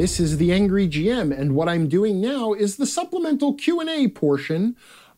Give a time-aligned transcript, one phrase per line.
[0.00, 4.74] this is the Angry GM, and what I'm doing now is the supplemental Q&A portion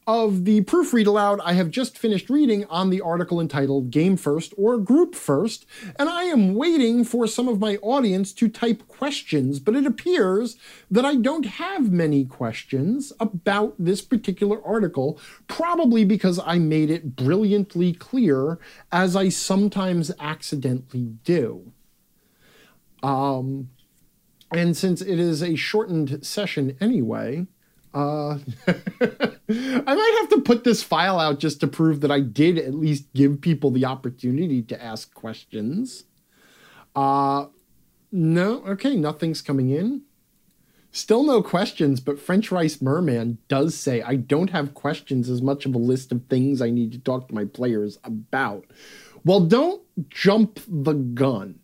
[0.08, 4.52] of the proofread aloud I have just finished reading on the article entitled Game First
[4.58, 5.66] or Group First,
[6.00, 10.56] and I am waiting for some of my audience to type questions, but it appears
[10.90, 17.14] that I don't have many questions about this particular article, probably because I made it
[17.14, 18.58] brilliantly clear,
[18.90, 21.70] as I sometimes accidentally do.
[23.00, 23.68] Um,
[24.54, 27.46] and since it is a shortened session anyway,
[27.94, 28.74] uh, I
[29.48, 33.12] might have to put this file out just to prove that I did at least
[33.14, 36.04] give people the opportunity to ask questions.
[36.94, 37.46] Uh,
[38.10, 40.02] no, okay, nothing's coming in.
[40.94, 45.64] Still no questions, but French Rice Merman does say, I don't have questions as much
[45.64, 48.66] of a list of things I need to talk to my players about.
[49.24, 51.60] Well, don't jump the gun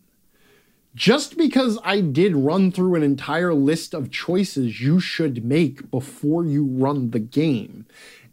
[0.99, 6.43] just because I did run through an entire list of choices you should make before
[6.43, 7.85] you run the game,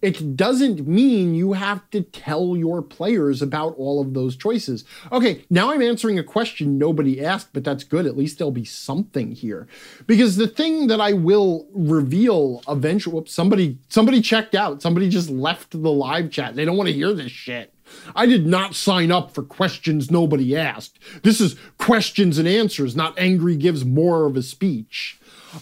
[0.03, 4.85] it doesn't mean you have to tell your players about all of those choices.
[5.13, 8.05] Okay, now I'm answering a question nobody asked, but that's good.
[8.05, 9.69] At least there'll be something here.
[10.09, 14.83] Because the thing that I will reveal eventually, whoops, somebody somebody checked out.
[14.83, 16.57] Somebody just left the live chat.
[16.57, 17.73] They don't want to hear this shit.
[18.15, 20.99] I did not sign up for questions nobody asked.
[21.23, 25.19] This is questions and answers, not angry gives more of a speech.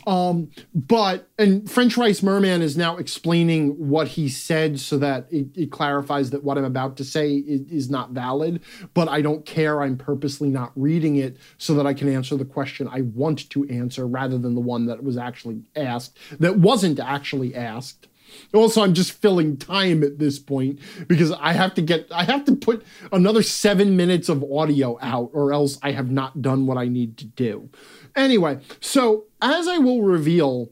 [0.06, 5.48] Um, but, and French Rice Merman is now explaining what he said so that it,
[5.54, 8.60] it clarifies that what I'm about to say is, is, not valid,
[8.94, 9.82] but I don't care.
[9.82, 13.68] I'm purposely not reading it so that I can answer the question I want to
[13.68, 18.08] answer rather than the one that was actually asked, that wasn't actually asked.
[18.52, 22.44] Also, I'm just filling time at this point because I have to get, I have
[22.46, 26.78] to put another seven minutes of audio out, or else I have not done what
[26.78, 27.70] I need to do.
[28.16, 30.70] Anyway, so as I will reveal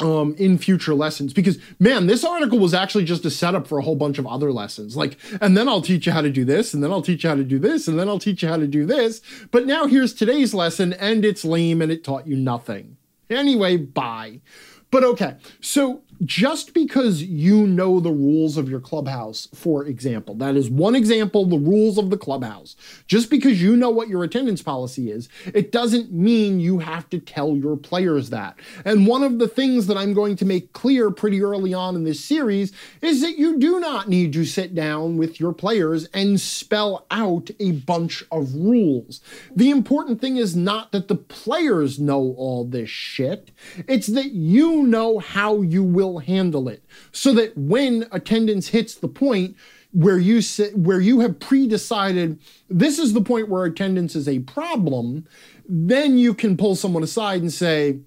[0.00, 3.82] um, in future lessons because man, this article was actually just a setup for a
[3.82, 4.96] whole bunch of other lessons.
[4.96, 7.30] Like, and then I'll teach you how to do this, and then I'll teach you
[7.30, 9.20] how to do this, and then I'll teach you how to do this.
[9.50, 12.96] But now here's today's lesson, and it's lame and it taught you nothing.
[13.28, 14.40] Anyway, bye.
[14.90, 20.54] But okay, so just because you know the rules of your clubhouse, for example, that
[20.54, 22.76] is one example, the rules of the clubhouse.
[23.06, 27.18] Just because you know what your attendance policy is, it doesn't mean you have to
[27.18, 28.56] tell your players that.
[28.84, 32.04] And one of the things that I'm going to make clear pretty early on in
[32.04, 36.38] this series is that you do not need to sit down with your players and
[36.38, 39.22] spell out a bunch of rules.
[39.56, 43.50] The important thing is not that the players know all this shit,
[43.88, 46.82] it's that you know how you will handle it
[47.12, 49.56] so that when attendance hits the point
[49.92, 54.38] where you sit, where you have pre-decided this is the point where attendance is a
[54.40, 55.26] problem,
[55.68, 57.98] then you can pull someone aside and say,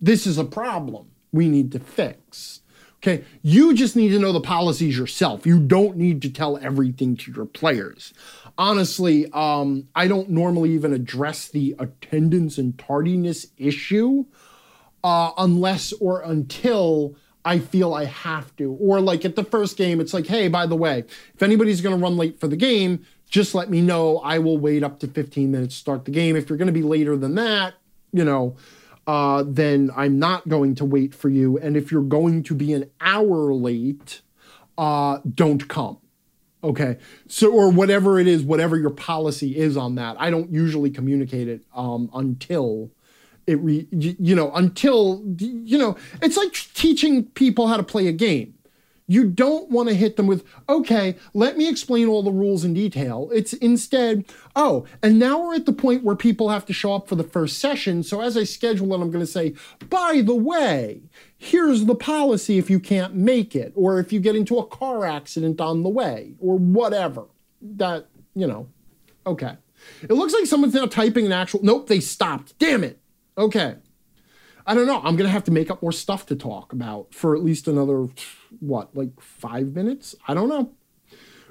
[0.00, 2.60] this is a problem we need to fix.
[3.00, 5.46] Okay, you just need to know the policies yourself.
[5.46, 8.12] You don't need to tell everything to your players.
[8.56, 14.24] Honestly, um, I don't normally even address the attendance and tardiness issue
[15.04, 18.72] uh, unless or until I feel I have to.
[18.72, 21.04] Or like at the first game, it's like, hey, by the way,
[21.34, 24.18] if anybody's going to run late for the game, just let me know.
[24.18, 26.36] I will wait up to 15 minutes to start the game.
[26.36, 27.74] If you're going to be later than that,
[28.12, 28.56] you know,
[29.06, 31.58] uh, then I'm not going to wait for you.
[31.58, 34.20] And if you're going to be an hour late,
[34.76, 35.98] uh, don't come.
[36.62, 36.98] Okay.
[37.28, 41.48] So, or whatever it is, whatever your policy is on that, I don't usually communicate
[41.48, 42.90] it um, until
[43.48, 48.12] it re, you know until you know it's like teaching people how to play a
[48.12, 48.54] game.
[49.10, 52.74] You don't want to hit them with okay let me explain all the rules in
[52.74, 53.30] detail.
[53.32, 57.08] It's instead oh and now we're at the point where people have to show up
[57.08, 59.54] for the first session so as i schedule it i'm going to say
[59.88, 61.00] by the way
[61.38, 65.06] here's the policy if you can't make it or if you get into a car
[65.06, 67.24] accident on the way or whatever.
[67.62, 68.68] That you know
[69.26, 69.56] okay.
[70.02, 72.58] It looks like someone's now typing an actual nope they stopped.
[72.58, 73.00] Damn it
[73.38, 73.76] Okay.
[74.66, 74.98] I don't know.
[74.98, 77.68] I'm going to have to make up more stuff to talk about for at least
[77.68, 78.08] another,
[78.60, 80.14] what, like five minutes?
[80.26, 80.74] I don't know.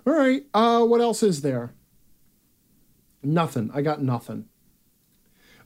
[0.05, 0.43] All right.
[0.53, 1.73] Uh, what else is there?
[3.23, 3.71] Nothing.
[3.73, 4.45] I got nothing.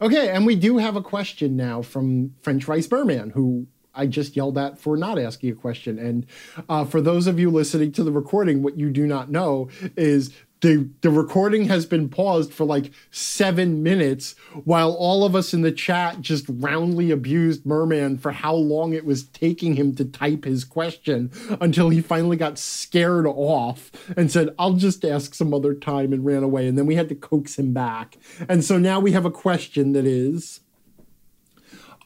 [0.01, 0.29] Okay.
[0.29, 4.57] And we do have a question now from French Rice Merman, who I just yelled
[4.57, 5.99] at for not asking a question.
[5.99, 6.25] And
[6.69, 10.31] uh, for those of you listening to the recording, what you do not know is
[10.61, 15.61] the the recording has been paused for like seven minutes while all of us in
[15.61, 20.45] the chat just roundly abused Merman for how long it was taking him to type
[20.45, 25.73] his question until he finally got scared off and said, I'll just ask some other
[25.73, 26.67] time and ran away.
[26.67, 28.17] And then we had to coax him back.
[28.47, 30.61] And so now we have a question that is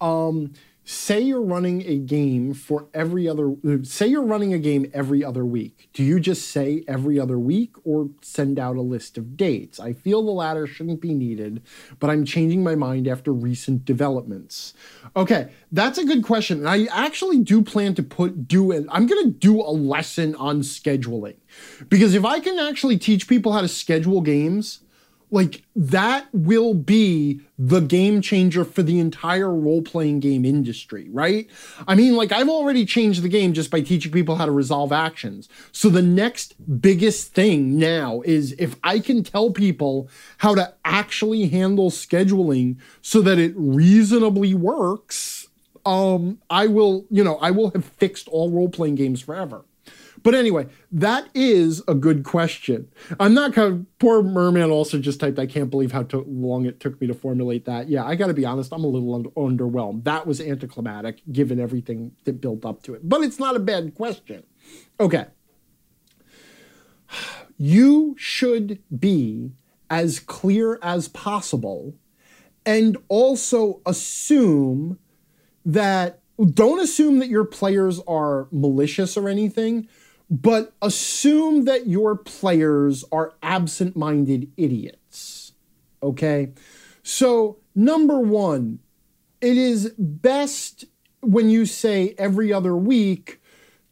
[0.02, 0.54] Um,
[0.88, 5.44] say you're running a game for every other say you're running a game every other
[5.44, 5.90] week.
[5.94, 9.80] Do you just say every other week or send out a list of dates?
[9.80, 11.64] I feel the latter shouldn't be needed
[12.00, 14.76] but i'm changing my mind after recent developments.
[15.16, 16.60] Okay that's a good question.
[16.60, 20.36] And i actually do plan to put do it i'm going to do a lesson
[20.36, 21.38] on scheduling.
[21.90, 24.82] Because if i can actually teach people how to schedule games
[25.32, 31.50] like that will be the game changer for the entire role playing game industry, right?
[31.88, 34.92] I mean, like I've already changed the game just by teaching people how to resolve
[34.92, 35.50] actions.
[35.72, 41.48] So the next biggest thing now is if I can tell people how to actually
[41.48, 45.48] handle scheduling so that it reasonably works,
[45.86, 49.64] um, I will, you know, I will have fixed all role playing games forever.
[50.26, 52.88] But anyway, that is a good question.
[53.20, 56.66] I'm not kind of, poor merman also just typed, I can't believe how to, long
[56.66, 57.90] it took me to formulate that.
[57.90, 60.04] Yeah, I got to be honest, I'm a little un- underwhelmed.
[60.06, 63.08] That was anticlimactic given everything that built up to it.
[63.08, 64.44] But it's not a bad question.
[65.00, 65.28] Okay.
[67.58, 69.54] You should be
[69.90, 71.96] as clear as possible
[72.66, 75.00] and also assume
[75.66, 76.20] that
[76.54, 79.88] don't assume that your players are malicious or anything
[80.30, 85.54] but assume that your players are absent minded idiots.
[86.02, 86.54] Okay?
[87.04, 88.80] So, number one,
[89.42, 90.86] it is best
[91.22, 93.42] when you say every other week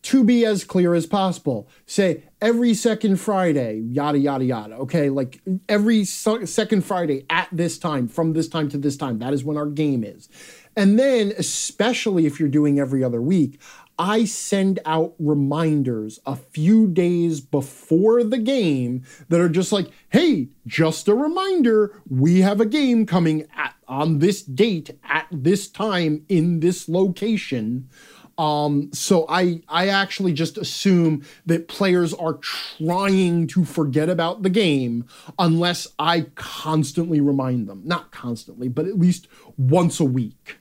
[0.04, 1.68] to be as clear as possible.
[1.86, 4.76] Say every second Friday, yada, yada, yada.
[4.76, 9.34] Okay, like every second Friday at this time, from this time to this time, that
[9.34, 10.28] is when our game is.
[10.76, 13.62] And then, especially if you're doing every other week,
[13.98, 20.50] I send out reminders a few days before the game that are just like, hey,
[20.66, 26.26] just a reminder, we have a game coming at, on this date at this time
[26.28, 27.90] in this location.
[28.38, 34.50] Um, so I I actually just assume that players are trying to forget about the
[34.50, 35.06] game
[35.38, 37.84] unless I constantly remind them.
[37.86, 40.58] Not constantly, but at least once a week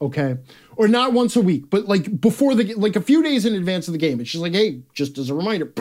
[0.00, 0.36] okay?
[0.76, 3.88] Or not once a week but like before the like a few days in advance
[3.88, 4.18] of the game.
[4.18, 5.72] And she's like hey just as a reminder.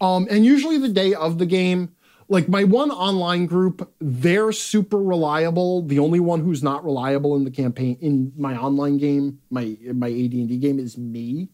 [0.00, 1.94] Um and usually the day of the game
[2.28, 5.82] like my one online group they're super reliable.
[5.82, 10.08] The only one who's not reliable in the campaign in my online game my my
[10.08, 11.48] AD&D game is me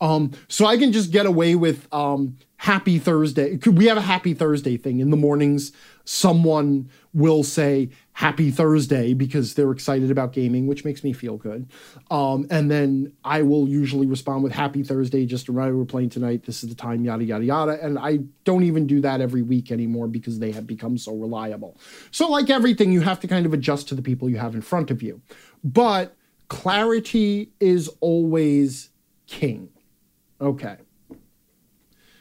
[0.00, 4.34] um so I can just get away with um happy Thursday we have a happy
[4.34, 5.72] Thursday thing in the mornings
[6.08, 11.68] someone will say happy Thursday because they're excited about gaming, which makes me feel good.
[12.10, 16.44] Um, and then I will usually respond with happy Thursday, just reminder we're playing tonight.
[16.44, 17.84] This is the time, yada, yada, yada.
[17.84, 21.76] And I don't even do that every week anymore because they have become so reliable.
[22.10, 24.62] So, like everything, you have to kind of adjust to the people you have in
[24.62, 25.20] front of you.
[25.62, 26.16] But
[26.48, 28.88] clarity is always
[29.26, 29.68] king.
[30.40, 30.76] Okay.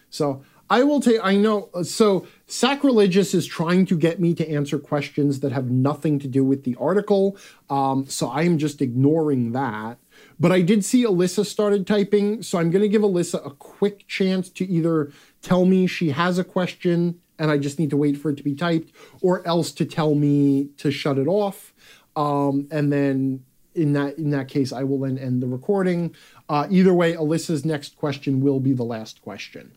[0.09, 4.79] So I will take, I know, so Sacrilegious is trying to get me to answer
[4.79, 7.37] questions that have nothing to do with the article.
[7.69, 9.97] Um, so I am just ignoring that.
[10.39, 12.41] But I did see Alyssa started typing.
[12.41, 16.37] So I'm going to give Alyssa a quick chance to either tell me she has
[16.37, 19.71] a question and I just need to wait for it to be typed, or else
[19.73, 21.73] to tell me to shut it off.
[22.15, 23.45] Um, and then
[23.77, 26.15] in that in that case, I will then end the recording.
[26.49, 29.71] Uh, either way, Alyssa's next question will be the last question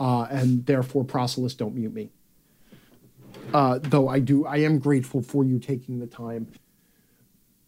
[0.00, 2.10] uh, and therefore Procelus don't mute me.
[3.52, 6.48] Uh, though I do, I am grateful for you taking the time.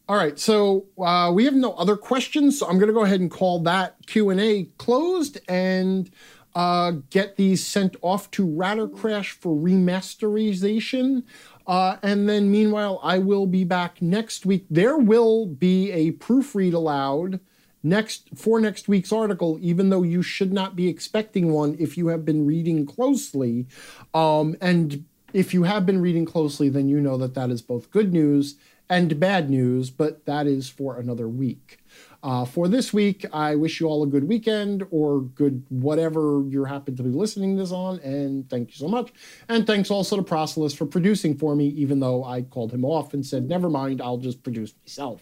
[0.08, 3.20] All right, so uh, we have no other questions, so I'm going to go ahead
[3.20, 6.10] and call that Q and A closed and
[6.54, 11.22] uh, get these sent off to Rattercrash for remasterization.
[11.66, 14.66] Uh, and then, meanwhile, I will be back next week.
[14.70, 17.40] There will be a proofread aloud
[17.82, 22.08] next for next week's article, even though you should not be expecting one if you
[22.08, 23.66] have been reading closely.
[24.14, 27.90] Um, and if you have been reading closely, then you know that that is both
[27.90, 28.56] good news
[28.88, 31.78] and bad news, but that is for another week.
[32.22, 36.64] Uh, for this week, I wish you all a good weekend or good whatever you
[36.64, 39.12] happen to be listening this on, and thank you so much.
[39.48, 43.12] And thanks also to Procelus for producing for me, even though I called him off
[43.12, 45.20] and said, never mind, I'll just produce myself.